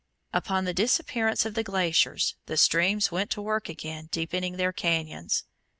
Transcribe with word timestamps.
Upon 0.33 0.65
the 0.65 0.73
disappearance 0.73 1.45
of 1.45 1.53
the 1.53 1.61
glaciers, 1.61 2.33
the 2.47 2.57
streams 2.57 3.11
went 3.11 3.29
to 3.29 3.39
work 3.43 3.69
again 3.69 4.09
deepening 4.11 4.57
their 4.57 4.73
cañons. 4.73 5.43